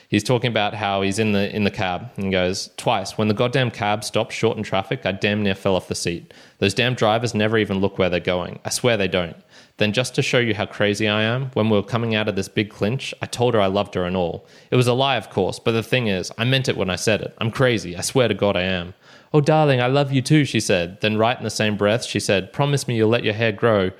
he's 0.07 0.23
talking 0.23 0.47
about 0.47 0.73
how 0.73 1.01
he's 1.01 1.19
in 1.19 1.31
the 1.33 1.53
in 1.55 1.63
the 1.63 1.71
cab 1.71 2.09
and 2.17 2.31
goes 2.31 2.69
twice. 2.77 3.17
When 3.17 3.27
the 3.27 3.33
goddamn 3.33 3.71
cab 3.71 4.03
stopped 4.03 4.33
short 4.33 4.57
in 4.57 4.63
traffic 4.63 5.05
i 5.05 5.11
damn 5.11 5.43
near 5.43 5.55
fell 5.55 5.75
off 5.75 5.87
the 5.87 5.95
seat. 5.95 6.33
Those 6.59 6.73
damn 6.73 6.93
drivers 6.93 7.33
never 7.33 7.57
even 7.57 7.79
look 7.79 7.97
where 7.97 8.09
they're 8.09 8.19
going. 8.19 8.59
I 8.65 8.69
swear 8.69 8.97
they 8.97 9.07
don't. 9.07 9.35
Then 9.77 9.93
just 9.93 10.15
to 10.15 10.21
show 10.21 10.39
you 10.39 10.53
how 10.55 10.65
crazy 10.65 11.07
i 11.07 11.21
am 11.21 11.51
when 11.53 11.69
we 11.69 11.77
were 11.77 11.83
coming 11.83 12.15
out 12.15 12.27
of 12.27 12.35
this 12.35 12.49
big 12.49 12.69
clinch 12.69 13.13
i 13.21 13.25
told 13.25 13.53
her 13.53 13.61
i 13.61 13.67
loved 13.67 13.95
her 13.95 14.05
and 14.05 14.15
all. 14.15 14.45
It 14.71 14.75
was 14.75 14.87
a 14.87 14.93
lie 14.93 15.17
of 15.17 15.29
course 15.29 15.59
but 15.59 15.71
the 15.71 15.83
thing 15.83 16.07
is 16.07 16.31
i 16.37 16.45
meant 16.45 16.69
it 16.69 16.77
when 16.77 16.89
i 16.89 16.95
said 16.95 17.21
it. 17.21 17.35
I'm 17.39 17.51
crazy. 17.51 17.95
I 17.95 18.01
swear 18.01 18.27
to 18.27 18.33
god 18.33 18.55
i 18.55 18.61
am 18.61 18.93
Oh, 19.33 19.41
darling, 19.41 19.81
I 19.81 19.87
love 19.87 20.11
you 20.11 20.21
too, 20.21 20.45
she 20.45 20.59
said. 20.59 21.01
Then, 21.01 21.17
right 21.17 21.37
in 21.37 21.43
the 21.43 21.49
same 21.49 21.77
breath, 21.77 22.05
she 22.05 22.19
said, 22.19 22.53
Promise 22.53 22.87
me 22.87 22.95
you'll 22.95 23.09
let 23.09 23.23
your 23.23 23.33
hair 23.33 23.51
grow. 23.51 23.91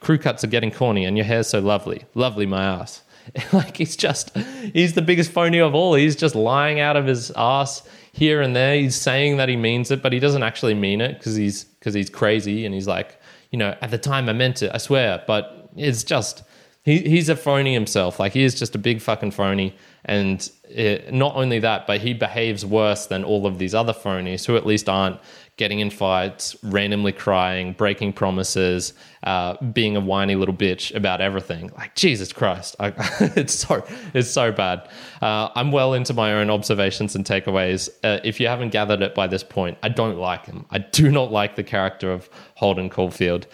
Crew 0.00 0.18
cuts 0.18 0.42
are 0.44 0.48
getting 0.48 0.70
corny 0.70 1.04
and 1.04 1.16
your 1.16 1.26
hair's 1.26 1.48
so 1.48 1.60
lovely. 1.60 2.04
Lovely, 2.14 2.46
my 2.46 2.62
ass. 2.62 3.02
like, 3.52 3.76
he's 3.76 3.96
just, 3.96 4.36
he's 4.72 4.94
the 4.94 5.02
biggest 5.02 5.30
phony 5.30 5.60
of 5.60 5.74
all. 5.74 5.94
He's 5.94 6.16
just 6.16 6.34
lying 6.34 6.80
out 6.80 6.96
of 6.96 7.06
his 7.06 7.30
ass 7.36 7.88
here 8.12 8.40
and 8.40 8.54
there. 8.54 8.74
He's 8.76 8.96
saying 8.96 9.36
that 9.36 9.48
he 9.48 9.56
means 9.56 9.90
it, 9.90 10.02
but 10.02 10.12
he 10.12 10.18
doesn't 10.18 10.42
actually 10.42 10.74
mean 10.74 11.00
it 11.00 11.18
because 11.18 11.36
he's, 11.36 11.64
because 11.64 11.94
he's 11.94 12.10
crazy 12.10 12.64
and 12.64 12.74
he's 12.74 12.88
like, 12.88 13.20
you 13.50 13.58
know, 13.58 13.76
at 13.80 13.90
the 13.90 13.98
time 13.98 14.28
I 14.28 14.32
meant 14.32 14.62
it, 14.62 14.70
I 14.74 14.78
swear. 14.78 15.22
But 15.26 15.70
it's 15.76 16.04
just, 16.04 16.42
he, 16.84 16.98
he's 16.98 17.28
a 17.28 17.36
phony 17.36 17.74
himself. 17.74 18.18
Like, 18.18 18.32
he 18.32 18.42
is 18.42 18.58
just 18.58 18.74
a 18.74 18.78
big 18.78 19.00
fucking 19.00 19.32
phony. 19.32 19.74
And 20.04 20.50
it, 20.68 21.12
not 21.12 21.36
only 21.36 21.60
that, 21.60 21.86
but 21.86 22.00
he 22.00 22.12
behaves 22.12 22.66
worse 22.66 23.06
than 23.06 23.24
all 23.24 23.46
of 23.46 23.58
these 23.58 23.74
other 23.74 23.92
phonies 23.92 24.44
who 24.46 24.56
at 24.56 24.66
least 24.66 24.88
aren't 24.88 25.20
getting 25.56 25.80
in 25.80 25.90
fights, 25.90 26.56
randomly 26.62 27.12
crying, 27.12 27.72
breaking 27.74 28.12
promises, 28.12 28.94
uh, 29.22 29.54
being 29.62 29.96
a 29.96 30.00
whiny 30.00 30.34
little 30.34 30.54
bitch 30.54 30.94
about 30.94 31.20
everything. 31.20 31.70
Like 31.76 31.94
Jesus 31.94 32.32
Christ, 32.32 32.74
I, 32.80 32.92
it's 33.36 33.54
so 33.54 33.84
it's 34.14 34.30
so 34.30 34.50
bad. 34.50 34.88
Uh, 35.20 35.50
I'm 35.54 35.70
well 35.70 35.94
into 35.94 36.14
my 36.14 36.34
own 36.34 36.50
observations 36.50 37.14
and 37.14 37.24
takeaways. 37.24 37.88
Uh, 38.02 38.18
if 38.24 38.40
you 38.40 38.48
haven't 38.48 38.70
gathered 38.70 39.02
it 39.02 39.14
by 39.14 39.26
this 39.26 39.44
point, 39.44 39.78
I 39.82 39.88
don't 39.88 40.16
like 40.16 40.46
him. 40.46 40.64
I 40.70 40.78
do 40.78 41.10
not 41.10 41.30
like 41.30 41.54
the 41.56 41.64
character 41.64 42.10
of 42.10 42.28
Holden 42.56 42.90
Caulfield. 42.90 43.46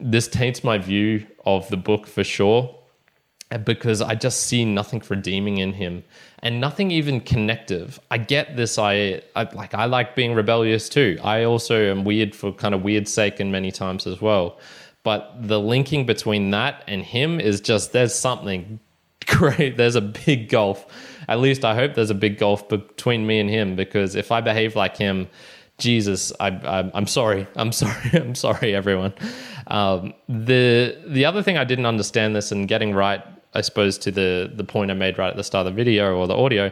This 0.00 0.26
taints 0.26 0.64
my 0.64 0.78
view 0.78 1.26
of 1.46 1.68
the 1.68 1.76
book 1.76 2.06
for 2.08 2.24
sure 2.24 2.76
because 3.58 4.00
I 4.02 4.14
just 4.14 4.42
see 4.42 4.64
nothing 4.64 5.02
redeeming 5.08 5.58
in 5.58 5.72
him 5.72 6.04
and 6.42 6.60
nothing 6.60 6.90
even 6.90 7.20
connective. 7.20 8.00
I 8.10 8.18
get 8.18 8.56
this. 8.56 8.78
I, 8.78 9.22
I, 9.36 9.44
like. 9.54 9.74
I 9.74 9.84
like 9.84 10.16
being 10.16 10.34
rebellious 10.34 10.88
too. 10.88 11.18
I 11.22 11.44
also 11.44 11.90
am 11.90 12.04
weird 12.04 12.34
for 12.34 12.52
kind 12.52 12.74
of 12.74 12.82
weird 12.82 13.08
sake 13.08 13.40
and 13.40 13.52
many 13.52 13.70
times 13.70 14.06
as 14.06 14.20
well. 14.20 14.58
But 15.04 15.34
the 15.40 15.58
linking 15.60 16.06
between 16.06 16.50
that 16.50 16.84
and 16.86 17.02
him 17.02 17.40
is 17.40 17.60
just 17.60 17.92
there's 17.92 18.14
something 18.14 18.80
great. 19.26 19.76
There's 19.76 19.96
a 19.96 20.00
big 20.00 20.48
gulf. 20.48 20.86
At 21.28 21.40
least 21.40 21.64
I 21.64 21.74
hope 21.74 21.94
there's 21.94 22.10
a 22.10 22.14
big 22.14 22.38
gulf 22.38 22.68
between 22.68 23.26
me 23.26 23.38
and 23.38 23.48
him 23.48 23.76
because 23.76 24.16
if 24.16 24.32
I 24.32 24.40
behave 24.40 24.74
like 24.76 24.96
him, 24.96 25.28
Jesus, 25.78 26.32
I, 26.38 26.90
am 26.94 27.06
sorry. 27.06 27.46
I'm 27.56 27.72
sorry. 27.82 28.10
I'm 28.14 28.34
sorry, 28.34 28.74
everyone. 28.74 29.14
Um, 29.68 30.14
the 30.28 30.96
the 31.06 31.24
other 31.24 31.42
thing 31.42 31.56
I 31.56 31.64
didn't 31.64 31.86
understand 31.86 32.34
this 32.34 32.50
and 32.52 32.66
getting 32.66 32.92
right 32.94 33.22
I 33.54 33.60
suppose 33.60 33.98
to 33.98 34.10
the 34.10 34.50
the 34.52 34.64
point 34.64 34.90
I 34.90 34.94
made 34.94 35.18
right 35.18 35.30
at 35.30 35.36
the 35.36 35.44
start 35.44 35.66
of 35.66 35.72
the 35.72 35.76
video 35.76 36.16
or 36.16 36.26
the 36.26 36.36
audio, 36.36 36.70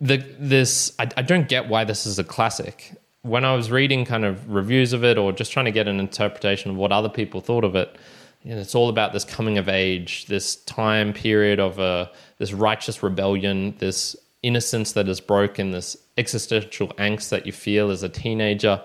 the 0.00 0.18
this 0.38 0.92
I, 0.98 1.08
I 1.16 1.22
don't 1.22 1.48
get 1.48 1.68
why 1.68 1.84
this 1.84 2.06
is 2.06 2.18
a 2.18 2.24
classic. 2.24 2.92
When 3.22 3.44
I 3.44 3.54
was 3.54 3.70
reading 3.70 4.06
kind 4.06 4.24
of 4.24 4.50
reviews 4.50 4.94
of 4.94 5.04
it 5.04 5.18
or 5.18 5.32
just 5.32 5.52
trying 5.52 5.66
to 5.66 5.72
get 5.72 5.86
an 5.86 6.00
interpretation 6.00 6.70
of 6.70 6.76
what 6.76 6.90
other 6.90 7.10
people 7.10 7.42
thought 7.42 7.64
of 7.64 7.74
it, 7.76 7.94
you 8.42 8.54
know, 8.54 8.60
it's 8.60 8.74
all 8.74 8.88
about 8.88 9.12
this 9.12 9.24
coming 9.24 9.58
of 9.58 9.68
age, 9.68 10.26
this 10.26 10.56
time 10.64 11.12
period 11.12 11.60
of 11.60 11.78
a 11.78 12.10
this 12.38 12.52
righteous 12.52 13.02
rebellion, 13.02 13.74
this 13.78 14.16
innocence 14.42 14.92
that 14.92 15.08
is 15.08 15.20
broken, 15.20 15.70
this 15.70 15.96
existential 16.16 16.88
angst 16.98 17.28
that 17.28 17.44
you 17.44 17.52
feel 17.52 17.90
as 17.90 18.02
a 18.02 18.08
teenager. 18.08 18.82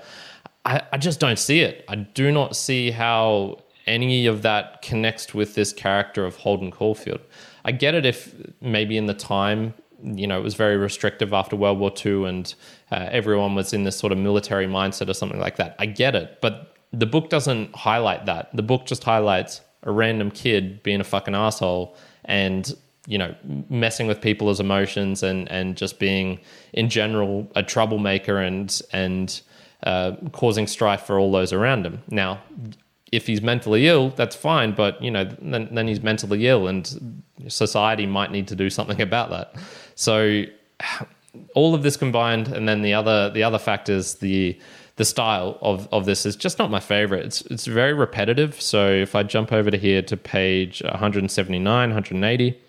I, 0.66 0.82
I 0.92 0.98
just 0.98 1.20
don't 1.20 1.40
see 1.40 1.62
it. 1.62 1.86
I 1.88 1.96
do 1.96 2.32
not 2.32 2.56
see 2.56 2.92
how 2.92 3.60
any 3.88 4.26
of 4.26 4.42
that 4.42 4.82
connects 4.82 5.34
with 5.34 5.56
this 5.56 5.74
character 5.74 6.26
of 6.26 6.38
Holden 6.38 6.72
Caulfield. 6.72 7.22
I 7.64 7.72
get 7.72 7.96
it 7.96 8.06
if 8.06 8.34
maybe 8.62 8.98
in 8.98 9.06
the 9.06 9.14
time, 9.14 9.74
you 10.04 10.28
know, 10.28 10.40
it 10.40 10.44
was 10.44 10.56
very 10.56 10.78
restrictive 10.78 11.34
after 11.34 11.56
World 11.56 11.80
War 11.80 11.92
II 12.06 12.26
and 12.26 12.54
uh, 12.92 13.08
everyone 13.12 13.56
was 13.56 13.74
in 13.74 13.84
this 13.84 13.96
sort 13.98 14.12
of 14.12 14.18
military 14.18 14.68
mindset 14.68 15.10
or 15.10 15.14
something 15.14 15.40
like 15.40 15.58
that. 15.58 15.76
I 15.80 15.86
get 15.86 16.16
it. 16.16 16.40
But 16.42 16.76
the 16.92 17.06
book 17.06 17.30
doesn't 17.30 17.76
highlight 17.76 18.26
that. 18.26 18.56
The 18.56 18.64
book 18.64 18.86
just 18.86 19.04
highlights 19.04 19.62
a 19.84 19.92
random 19.92 20.32
kid 20.32 20.82
being 20.84 21.02
a 21.02 21.04
fucking 21.04 21.36
asshole 21.36 21.96
and 22.26 22.76
you 23.08 23.20
know 23.20 23.36
messing 23.70 24.08
with 24.08 24.20
people's 24.20 24.60
emotions 24.60 25.22
and 25.22 25.50
and 25.52 25.78
just 25.78 26.00
being 26.00 26.40
in 26.74 26.90
general 26.90 27.48
a 27.56 27.62
troublemaker 27.62 28.40
and 28.40 28.82
and 28.92 29.42
uh, 29.84 30.14
causing 30.32 30.66
strife 30.66 31.02
for 31.04 31.20
all 31.20 31.32
those 31.32 31.54
around 31.54 31.86
him. 31.86 32.02
Now, 32.10 32.42
if 33.12 33.28
he's 33.28 33.42
mentally 33.42 33.88
ill, 33.88 34.10
that's 34.10 34.36
fine, 34.36 34.74
but 34.74 35.02
you 35.02 35.12
know 35.12 35.26
then 35.42 35.70
then 35.72 35.88
he's 35.88 36.02
mentally 36.02 36.48
ill, 36.48 36.68
and 36.68 37.24
society 37.48 38.06
might 38.06 38.32
need 38.32 38.48
to 38.48 38.56
do 38.56 38.70
something 38.70 39.02
about 39.02 39.30
that. 39.30 39.56
So 39.96 40.44
all 41.56 41.76
of 41.76 41.84
this 41.84 41.98
combined, 41.98 42.48
and 42.48 42.68
then 42.68 42.82
the 42.82 42.94
other 42.94 43.30
the 43.30 43.44
other 43.44 43.60
factors 43.60 44.16
the 44.16 44.60
the 44.98 45.06
style 45.06 45.58
of, 45.62 45.90
of 45.92 46.06
this 46.06 46.26
is 46.26 46.36
just 46.36 46.58
not 46.58 46.72
my 46.72 46.80
favorite. 46.80 47.26
It's 47.26 47.42
it's 47.42 47.66
very 47.66 47.94
repetitive. 47.94 48.60
So 48.62 48.90
if 48.90 49.16
I 49.16 49.24
jump 49.24 49.52
over 49.52 49.70
to 49.70 49.78
here 49.78 50.02
to 50.04 50.18
page 50.18 50.82
179, 50.82 51.90
180, 51.90 52.60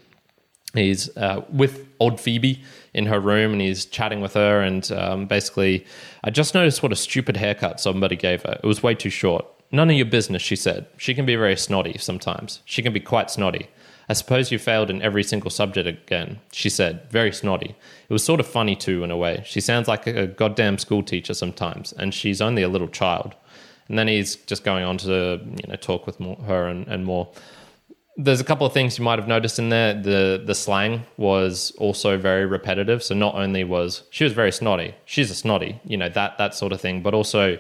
he's 0.75 1.17
uh, 1.17 1.45
with 1.51 1.87
old 2.01 2.21
Phoebe 2.21 2.63
in 2.95 3.07
her 3.07 3.21
room 3.21 3.53
and 3.53 3.61
he's 3.61 3.85
chatting 3.85 4.21
with 4.21 4.35
her. 4.35 4.61
And 4.61 4.91
um, 4.93 5.27
basically, 5.27 5.87
I 6.25 6.31
just 6.31 6.55
noticed 6.55 6.83
what 6.83 6.93
a 6.93 6.97
stupid 6.97 7.37
haircut 7.37 7.81
somebody 7.81 8.17
gave 8.17 8.43
her. 8.43 8.59
It 8.63 8.67
was 8.67 8.83
way 8.83 8.95
too 8.95 9.11
short. 9.11 9.47
None 9.73 9.91
of 9.91 9.97
your 9.97 10.07
business, 10.07 10.43
she 10.43 10.57
said. 10.57 10.87
She 10.97 11.15
can 11.15 11.27
be 11.27 11.37
very 11.37 11.57
snotty 11.57 11.99
sometimes. 11.99 12.61
She 12.65 12.83
can 12.83 12.93
be 12.93 13.01
quite 13.01 13.31
snotty. 13.31 13.69
I 14.09 14.13
suppose 14.13 14.53
you 14.53 14.59
failed 14.59 14.89
in 14.89 15.03
every 15.03 15.25
single 15.25 15.51
subject 15.51 15.89
again, 15.89 16.39
she 16.53 16.71
said, 16.71 17.11
very 17.11 17.33
snotty. 17.33 17.75
It 18.09 18.13
was 18.13 18.23
sort 18.23 18.39
of 18.39 18.47
funny 18.47 18.77
too, 18.77 19.03
in 19.03 19.11
a 19.11 19.17
way. 19.17 19.43
She 19.45 19.61
sounds 19.61 19.89
like 19.89 20.07
a 20.07 20.29
goddamn 20.29 20.79
school 20.79 21.03
teacher 21.03 21.35
sometimes, 21.35 21.93
and 21.93 22.15
she's 22.15 22.41
only 22.41 22.63
a 22.63 22.69
little 22.69 22.89
child. 22.89 23.35
And 23.89 23.99
then 23.99 24.07
he's 24.07 24.37
just 24.37 24.65
going 24.65 24.85
on 24.85 24.99
to 24.99 25.41
you 25.45 25.69
know 25.69 25.77
talk 25.77 26.07
with 26.07 26.21
more, 26.21 26.37
her 26.47 26.69
and, 26.69 26.87
and 26.87 27.05
more. 27.05 27.29
There's 28.17 28.41
a 28.41 28.45
couple 28.45 28.67
of 28.67 28.73
things 28.73 28.97
you 28.99 29.05
might 29.05 29.19
have 29.19 29.29
noticed 29.29 29.59
in 29.59 29.69
there. 29.69 29.95
The 29.95 30.43
the 30.45 30.55
slang 30.55 31.05
was 31.17 31.73
also 31.79 32.17
very 32.17 32.47
repetitive. 32.47 33.03
So 33.03 33.15
not 33.15 33.35
only 33.35 33.65
was 33.65 34.05
she 34.11 34.25
was 34.25 34.33
very 34.33 34.53
snotty, 34.53 34.95
she's 35.05 35.31
a 35.31 35.35
snotty, 35.35 35.81
you 35.85 35.97
know 35.97 36.09
that 36.11 36.39
that 36.39 36.55
sort 36.55 36.73
of 36.73 36.81
thing, 36.81 37.03
but 37.03 37.13
also, 37.13 37.59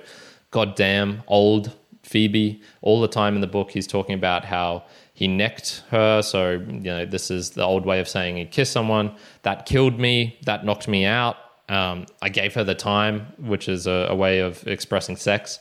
goddamn 0.50 1.22
old 1.26 1.72
Phoebe. 2.06 2.60
All 2.82 3.00
the 3.00 3.08
time 3.08 3.34
in 3.34 3.40
the 3.40 3.46
book, 3.46 3.70
he's 3.70 3.86
talking 3.86 4.14
about 4.14 4.44
how 4.44 4.84
he 5.12 5.28
necked 5.28 5.82
her. 5.90 6.22
So, 6.22 6.52
you 6.52 6.80
know, 6.80 7.04
this 7.04 7.30
is 7.30 7.50
the 7.50 7.64
old 7.64 7.84
way 7.84 8.00
of 8.00 8.08
saying 8.08 8.36
he 8.36 8.44
kissed 8.44 8.72
someone. 8.72 9.14
That 9.42 9.66
killed 9.66 9.98
me. 9.98 10.38
That 10.44 10.64
knocked 10.64 10.88
me 10.88 11.04
out. 11.04 11.36
Um, 11.68 12.06
I 12.22 12.28
gave 12.28 12.54
her 12.54 12.62
the 12.62 12.76
time, 12.76 13.26
which 13.38 13.68
is 13.68 13.86
a, 13.86 14.06
a, 14.10 14.14
way 14.14 14.38
of 14.38 14.64
expressing 14.68 15.16
sex. 15.16 15.58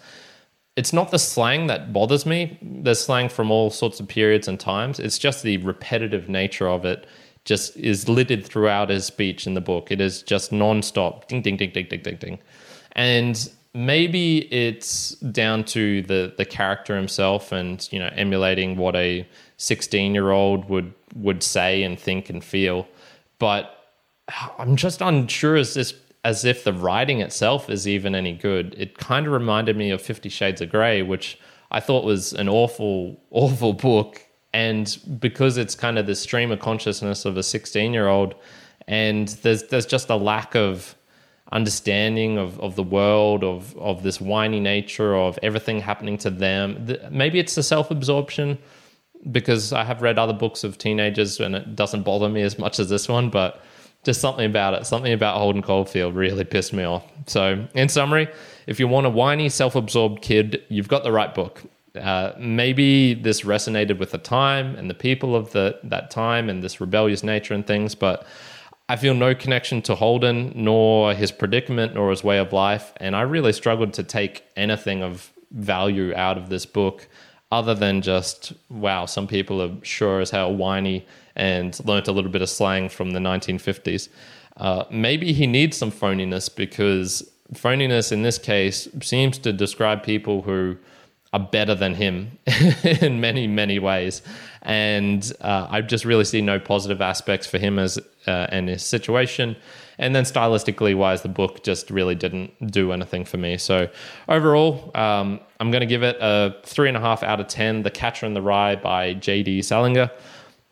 It's 0.76 0.94
not 0.94 1.10
the 1.10 1.18
slang 1.18 1.66
that 1.68 1.94
bothers 1.94 2.28
me. 2.28 2.60
There's 2.62 3.00
slang 3.00 3.28
from 3.28 3.50
all 3.50 3.72
sorts 3.72 4.00
of 4.00 4.08
periods 4.08 4.48
and 4.48 4.60
times. 4.60 5.00
It's 5.00 5.18
just 5.18 5.42
the 5.42 5.58
repetitive 5.58 6.30
nature 6.30 6.68
of 6.68 6.86
it 6.86 7.08
just 7.44 7.78
is 7.78 8.10
littered 8.10 8.46
throughout 8.46 8.90
his 8.90 9.06
speech 9.06 9.48
in 9.48 9.54
the 9.54 9.62
book. 9.62 9.92
It 9.92 10.02
is 10.02 10.22
just 10.22 10.52
nonstop 10.52 11.28
ding, 11.28 11.42
ding, 11.42 11.58
ding, 11.58 11.72
ding, 11.72 11.88
ding, 11.88 12.02
ding, 12.02 12.18
ding. 12.18 12.40
And 12.92 13.50
maybe 13.76 14.52
it's 14.54 15.10
down 15.16 15.66
to 15.66 16.02
the 16.04 16.34
the 16.38 16.46
character 16.46 16.96
himself 16.96 17.52
and 17.52 17.88
you 17.92 18.00
know 18.00 18.10
emulating 18.14 18.78
what 18.78 18.96
a 18.96 19.28
16 19.58 20.14
year 20.16 20.32
old 20.32 20.68
would 20.70 20.94
would 21.14 21.44
say 21.44 21.84
and 21.84 22.00
think 22.00 22.30
and 22.30 22.44
feel. 22.44 22.88
But 23.38 23.72
i'm 24.58 24.76
just 24.76 25.02
unsure 25.02 25.56
as 25.56 25.76
this 25.76 25.94
as 26.24 26.44
if 26.44 26.64
the 26.64 26.74
writing 26.74 27.22
itself 27.22 27.70
is 27.70 27.88
even 27.88 28.16
any 28.16 28.34
good. 28.34 28.74
It 28.78 28.98
kind 28.98 29.28
of 29.28 29.34
reminded 29.34 29.78
me 29.78 29.92
of 29.92 30.02
50 30.02 30.30
shades 30.30 30.62
of 30.62 30.72
gray 30.72 31.04
which 31.04 31.38
i 31.70 31.80
thought 31.80 32.06
was 32.06 32.34
an 32.34 32.50
awful 32.50 33.20
awful 33.30 33.74
book. 33.74 34.22
And 34.54 34.98
because 35.20 35.58
it's 35.58 35.76
kind 35.76 36.00
of 36.00 36.08
the 36.08 36.16
stream 36.16 36.50
of 36.50 36.60
consciousness 36.62 37.26
of 37.26 37.36
a 37.36 37.44
16 37.44 37.94
year 37.94 38.08
old 38.08 38.36
and 38.88 39.28
there's 39.44 39.64
there's 39.64 39.86
just 39.86 40.10
a 40.10 40.16
lack 40.16 40.56
of 40.56 40.96
understanding 41.52 42.38
of, 42.38 42.60
of 42.60 42.76
the 42.76 42.84
world 42.84 43.44
of 43.44 43.78
of 43.78 44.04
this 44.04 44.20
whiny 44.20 44.60
nature 44.60 45.16
of 45.16 45.38
everything 45.44 45.80
happening 45.80 46.18
to 46.18 46.30
them 46.30 46.98
maybe 47.12 47.40
it's 47.40 47.56
the 47.56 47.64
self-absorption 47.64 48.58
because 49.32 49.74
I 49.74 49.84
have 49.84 50.02
read 50.02 50.20
other 50.20 50.34
books 50.34 50.64
of 50.64 50.78
teenagers 50.78 51.40
and 51.40 51.56
it 51.56 51.76
doesn't 51.76 52.04
bother 52.04 52.30
me 52.30 52.42
as 52.42 52.60
much 52.60 52.80
as 52.80 52.90
this 52.90 53.08
one, 53.08 53.30
but 53.30 53.62
just 54.04 54.22
something 54.22 54.46
about 54.46 54.76
it, 54.76 54.86
something 54.86 55.14
about 55.14 55.38
Holden 55.38 55.64
Caulfield 55.64 56.16
really 56.16 56.44
pissed 56.44 56.74
me 56.74 56.84
off. 56.84 57.04
So, 57.26 57.66
in 57.74 57.90
summary, 57.90 58.28
if 58.68 58.80
you 58.80 58.88
want 58.88 59.08
a 59.08 59.10
whiny, 59.10 59.50
self 59.50 59.76
absorbed 59.76 60.22
kid, 60.22 60.62
you've 60.70 60.88
got 60.88 61.04
the 61.04 61.12
right 61.12 61.34
book. 61.34 61.64
Uh, 61.96 62.34
maybe 62.38 63.14
this 63.14 63.42
resonated 63.42 63.98
with 63.98 64.12
the 64.12 64.18
time 64.18 64.76
and 64.76 64.90
the 64.90 64.94
people 64.94 65.36
of 65.36 65.52
the 65.54 65.80
that 65.82 66.12
time 66.12 66.50
and 66.50 66.62
this 66.62 66.82
rebellious 66.82 67.24
nature 67.24 67.54
and 67.54 67.66
things, 67.66 67.96
but 67.96 68.28
I 68.88 68.98
feel 68.98 69.16
no 69.16 69.34
connection 69.34 69.82
to 69.84 69.96
Holden, 69.96 70.52
nor 70.56 71.14
his 71.14 71.32
predicament, 71.32 71.96
nor 71.96 72.12
his 72.12 72.24
way 72.24 72.38
of 72.38 72.54
life, 72.54 72.94
and 72.98 73.16
I 73.16 73.22
really 73.22 73.52
struggled 73.52 73.94
to 73.94 74.04
take 74.04 74.44
anything 74.56 75.02
of 75.02 75.32
value 75.52 76.14
out 76.16 76.38
of 76.38 76.50
this 76.50 76.66
book 76.66 77.08
other 77.52 77.74
than 77.74 78.02
just 78.02 78.54
wow, 78.70 79.06
some 79.06 79.28
people 79.28 79.62
are 79.62 79.72
sure 79.84 80.20
as 80.20 80.30
hell 80.32 80.54
whiny 80.54 81.06
and 81.36 81.80
learnt 81.86 82.08
a 82.08 82.12
little 82.12 82.32
bit 82.32 82.42
of 82.42 82.50
slang 82.50 82.90
from 82.90 83.12
the 83.12 83.20
1950s. 83.20 84.10
Uh, 84.58 84.84
maybe 84.90 85.34
he 85.34 85.48
needs 85.48 85.78
some 85.78 85.92
phoniness 85.92 86.54
because 86.54 87.30
phoniness 87.54 88.12
in 88.12 88.24
this 88.24 88.38
case 88.38 88.88
seems 89.02 89.38
to 89.38 89.54
describe 89.54 90.04
people 90.04 90.42
who 90.42 90.78
are 91.36 91.48
better 91.52 91.76
than 91.76 91.94
him 91.94 92.38
in 93.02 93.20
many 93.20 93.48
many 93.48 93.80
ways 93.80 94.22
and 94.62 95.34
uh, 95.42 95.68
i 95.70 95.82
just 95.82 96.06
really 96.06 96.26
see 96.26 96.42
no 96.42 96.60
positive 96.60 97.02
aspects 97.02 97.48
for 97.48 97.58
him 97.58 97.78
as 97.80 97.98
uh, 98.28 98.48
and 98.50 98.70
his 98.70 98.84
situation 98.84 99.56
and 99.98 100.16
then 100.16 100.24
stylistically 100.24 100.96
wise, 100.96 101.22
the 101.22 101.30
book 101.30 101.64
just 101.64 101.90
really 101.90 102.16
didn't 102.16 102.72
do 102.72 102.92
anything 102.92 103.26
for 103.26 103.38
me. 103.38 103.58
So 103.58 103.90
overall, 104.28 104.92
um, 104.96 105.40
I'm 105.60 105.72
going 105.72 105.82
to 105.82 105.88
give 105.88 106.04
it 106.04 106.18
a 106.20 106.56
three 106.64 106.88
and 106.88 106.98
a 106.98 107.00
half 107.00 107.24
out 107.24 107.40
of 107.40 107.48
10. 107.48 107.84
The 107.84 107.92
Catcher 107.92 108.26
in 108.26 108.34
the 108.34 108.42
Rye 108.42 108.76
by 108.76 109.14
J.D. 109.14 109.62
Salinger. 109.62 110.12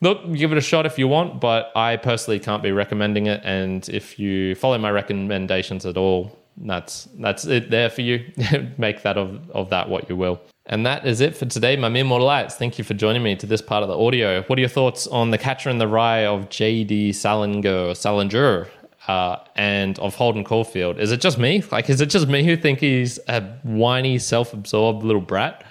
Look, 0.02 0.34
give 0.34 0.52
it 0.52 0.58
a 0.58 0.62
shot 0.62 0.86
if 0.86 1.00
you 1.00 1.08
want, 1.08 1.40
but 1.40 1.72
I 1.76 1.96
personally 1.96 2.40
can't 2.40 2.62
be 2.62 2.74
recommending 2.74 3.28
it. 3.28 3.42
And 3.46 3.88
if 3.88 4.20
you 4.20 4.56
follow 4.56 4.78
my 4.78 4.92
recommendations 4.92 5.86
at 5.86 5.96
all, 5.96 6.38
that's 6.58 7.08
that's 7.18 7.46
it 7.46 7.72
there 7.72 7.90
for 7.90 8.02
you. 8.02 8.32
Make 8.78 9.04
that 9.04 9.18
of, 9.18 9.50
of 9.52 9.70
that 9.70 9.88
what 9.90 10.10
you 10.10 10.18
will. 10.18 10.42
And 10.66 10.86
that 10.86 11.06
is 11.06 11.20
it 11.20 11.36
for 11.36 11.46
today, 11.46 11.76
my 11.76 11.90
mere 11.90 12.06
mortalites. 12.06 12.54
Thank 12.54 12.78
you 12.78 12.86
for 12.86 12.94
joining 12.94 13.22
me 13.22 13.36
to 13.36 13.46
this 13.46 13.62
part 13.62 13.84
of 13.84 13.90
the 13.90 13.98
audio. 13.98 14.44
What 14.44 14.58
are 14.58 14.62
your 14.62 14.70
thoughts 14.70 15.08
on 15.08 15.32
The 15.32 15.38
Catcher 15.38 15.70
in 15.70 15.78
the 15.78 15.88
Rye 15.90 16.26
of 16.26 16.50
J.D. 16.50 17.12
Salinger, 17.14 17.94
Salinger? 17.94 18.70
uh, 19.08 19.38
and 19.56 20.00
of 20.00 20.16
Holden 20.16 20.44
Caulfield. 20.44 21.00
Is 21.00 21.12
it 21.12 21.22
just 21.22 21.38
me? 21.38 21.64
Like, 21.72 21.90
is 21.90 22.02
it 22.02 22.08
just 22.08 22.28
me 22.28 22.44
who 22.44 22.56
think 22.56 22.80
he's 22.80 23.20
a 23.28 23.42
whiny, 23.64 24.18
self-absorbed 24.18 25.04
little 25.04 25.22
brat? 25.22 25.64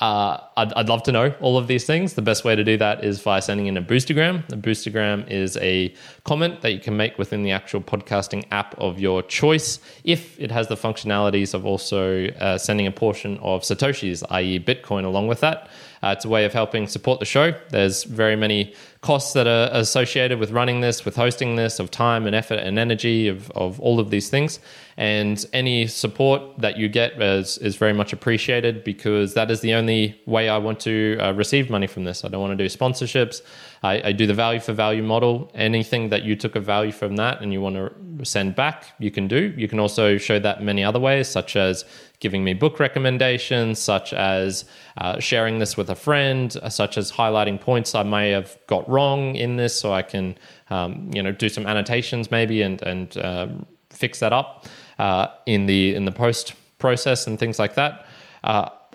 Uh, 0.00 0.38
I'd, 0.56 0.72
I'd, 0.72 0.88
love 0.88 1.04
to 1.04 1.12
know 1.12 1.32
all 1.40 1.56
of 1.56 1.68
these 1.68 1.84
things. 1.86 2.14
The 2.14 2.22
best 2.22 2.44
way 2.44 2.56
to 2.56 2.64
do 2.64 2.76
that 2.78 3.04
is 3.04 3.20
by 3.22 3.38
sending 3.38 3.68
in 3.68 3.76
a 3.76 3.82
boostergram. 3.82 4.40
A 4.52 4.56
boostergram 4.56 5.30
is 5.30 5.56
a 5.58 5.94
comment 6.24 6.62
that 6.62 6.72
you 6.72 6.80
can 6.80 6.96
make 6.96 7.16
within 7.16 7.44
the 7.44 7.52
actual 7.52 7.80
podcasting 7.80 8.44
app 8.50 8.76
of 8.78 8.98
your 8.98 9.22
choice 9.22 9.78
if 10.02 10.38
it 10.40 10.50
has 10.50 10.66
the 10.66 10.74
functionalities 10.74 11.54
of 11.54 11.64
also 11.64 12.26
uh, 12.26 12.58
sending 12.58 12.88
a 12.88 12.90
portion 12.90 13.38
of 13.38 13.62
Satoshis, 13.62 14.24
i.e., 14.30 14.58
Bitcoin, 14.58 15.04
along 15.04 15.28
with 15.28 15.38
that. 15.40 15.70
Uh, 16.02 16.08
it's 16.08 16.24
a 16.24 16.28
way 16.28 16.44
of 16.44 16.52
helping 16.52 16.88
support 16.88 17.20
the 17.20 17.24
show. 17.24 17.54
There's 17.70 18.02
very 18.02 18.34
many 18.34 18.74
costs 19.04 19.34
that 19.34 19.46
are 19.46 19.68
associated 19.72 20.40
with 20.40 20.50
running 20.50 20.80
this, 20.80 21.04
with 21.04 21.14
hosting 21.14 21.56
this, 21.56 21.78
of 21.78 21.90
time 21.90 22.26
and 22.26 22.34
effort 22.34 22.58
and 22.58 22.78
energy, 22.78 23.28
of, 23.28 23.50
of 23.50 23.78
all 23.78 24.00
of 24.00 24.08
these 24.08 24.30
things. 24.30 24.58
And 24.96 25.44
any 25.52 25.86
support 25.88 26.40
that 26.58 26.78
you 26.78 26.88
get 26.88 27.20
is, 27.20 27.58
is 27.58 27.76
very 27.76 27.92
much 27.92 28.14
appreciated 28.14 28.82
because 28.82 29.34
that 29.34 29.50
is 29.50 29.60
the 29.60 29.74
only 29.74 30.18
way 30.24 30.48
I 30.48 30.56
want 30.56 30.80
to 30.80 31.18
uh, 31.20 31.32
receive 31.32 31.68
money 31.68 31.86
from 31.86 32.04
this. 32.04 32.24
I 32.24 32.28
don't 32.28 32.40
want 32.40 32.56
to 32.56 32.64
do 32.64 32.68
sponsorships. 32.68 33.42
I, 33.82 34.08
I, 34.08 34.12
do 34.12 34.26
the 34.26 34.34
value 34.34 34.60
for 34.60 34.72
value 34.72 35.02
model. 35.02 35.50
Anything 35.54 36.08
that 36.08 36.22
you 36.22 36.36
took 36.36 36.56
a 36.56 36.60
value 36.60 36.92
from 36.92 37.16
that 37.16 37.42
and 37.42 37.52
you 37.52 37.60
want 37.60 37.76
to 37.76 38.24
send 38.24 38.54
back, 38.54 38.94
you 38.98 39.10
can 39.10 39.28
do. 39.28 39.52
You 39.56 39.68
can 39.68 39.78
also 39.78 40.16
show 40.16 40.38
that 40.38 40.62
many 40.62 40.82
other 40.82 41.00
ways, 41.00 41.28
such 41.28 41.54
as 41.54 41.84
giving 42.20 42.42
me 42.42 42.54
book 42.54 42.80
recommendations, 42.80 43.78
such 43.78 44.14
as 44.14 44.64
uh, 44.96 45.20
sharing 45.20 45.58
this 45.58 45.76
with 45.76 45.90
a 45.90 45.94
friend, 45.94 46.56
such 46.70 46.96
as 46.96 47.12
highlighting 47.12 47.60
points 47.60 47.94
I 47.94 48.02
may 48.02 48.30
have 48.30 48.56
got 48.66 48.88
wrong 48.94 49.36
in 49.36 49.56
this, 49.56 49.78
so 49.80 49.92
I 49.92 50.02
can 50.02 50.36
um, 50.70 51.10
you 51.14 51.22
know 51.22 51.32
do 51.32 51.48
some 51.48 51.66
annotations 51.66 52.30
maybe 52.30 52.62
and 52.62 52.82
and 52.82 53.16
uh, 53.18 53.48
fix 53.90 54.20
that 54.20 54.32
up 54.32 54.66
uh, 54.98 55.26
in 55.46 55.66
the 55.66 55.94
in 55.94 56.04
the 56.04 56.12
post 56.12 56.54
process 56.78 57.26
and 57.26 57.38
things 57.38 57.58
like 57.58 57.74
that. 57.74 58.06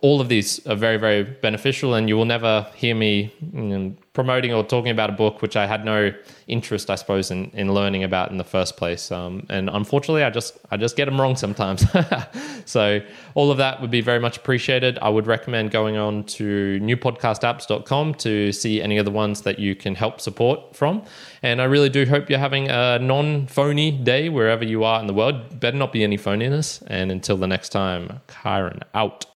All 0.01 0.21
of 0.21 0.29
these 0.29 0.65
are 0.65 0.75
very, 0.75 0.97
very 0.97 1.23
beneficial, 1.23 1.93
and 1.95 2.07
you 2.07 2.15
will 2.15 2.25
never 2.25 2.65
hear 2.75 2.95
me 2.95 3.33
you 3.53 3.61
know, 3.61 3.95
promoting 4.13 4.53
or 4.53 4.63
talking 4.63 4.91
about 4.91 5.09
a 5.09 5.13
book 5.13 5.41
which 5.41 5.55
I 5.55 5.65
had 5.67 5.83
no 5.83 6.13
interest, 6.47 6.89
I 6.89 6.95
suppose, 6.95 7.31
in, 7.31 7.51
in 7.51 7.73
learning 7.73 8.03
about 8.03 8.31
in 8.31 8.37
the 8.37 8.43
first 8.43 8.75
place. 8.75 9.11
Um, 9.11 9.45
and 9.49 9.69
unfortunately, 9.69 10.23
I 10.23 10.29
just 10.29 10.57
I 10.71 10.77
just 10.77 10.95
get 10.95 11.05
them 11.05 11.19
wrong 11.19 11.35
sometimes. 11.35 11.85
so 12.65 13.01
all 13.35 13.51
of 13.51 13.57
that 13.57 13.81
would 13.81 13.91
be 13.91 14.01
very 14.01 14.19
much 14.19 14.37
appreciated. 14.37 14.99
I 15.01 15.09
would 15.09 15.27
recommend 15.27 15.71
going 15.71 15.97
on 15.97 16.23
to 16.25 16.79
newpodcastapps.com 16.81 18.13
to 18.15 18.51
see 18.51 18.81
any 18.81 18.97
of 18.97 19.05
the 19.05 19.11
ones 19.11 19.41
that 19.41 19.59
you 19.59 19.75
can 19.75 19.95
help 19.95 20.21
support 20.21 20.75
from. 20.75 21.03
And 21.43 21.61
I 21.61 21.65
really 21.65 21.89
do 21.89 22.05
hope 22.05 22.29
you're 22.29 22.39
having 22.39 22.69
a 22.69 22.99
non-phony 22.99 23.91
day 23.91 24.29
wherever 24.29 24.63
you 24.63 24.83
are 24.83 24.99
in 24.99 25.07
the 25.07 25.13
world. 25.13 25.59
Better 25.59 25.77
not 25.77 25.91
be 25.91 26.03
any 26.03 26.17
phoniness. 26.17 26.83
And 26.87 27.11
until 27.11 27.37
the 27.37 27.47
next 27.47 27.69
time, 27.69 28.21
Kyrin 28.27 28.81
out. 28.93 29.25